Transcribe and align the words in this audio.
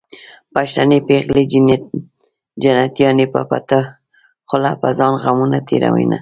پښتنې 0.53 0.97
پېغلې 1.07 1.43
جنتيانې 2.63 3.25
په 3.33 3.41
پټه 3.49 3.81
خوله 4.47 4.71
په 4.81 4.89
ځان 4.97 5.13
غمونه 5.23 5.57
تېروينه 5.67 6.17